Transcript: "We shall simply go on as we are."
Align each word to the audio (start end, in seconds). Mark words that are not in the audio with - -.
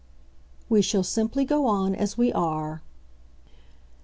"We 0.67 0.81
shall 0.81 1.03
simply 1.03 1.45
go 1.45 1.67
on 1.67 1.93
as 1.93 2.17
we 2.17 2.33
are." 2.33 2.81